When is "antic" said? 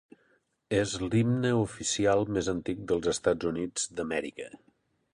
2.57-2.83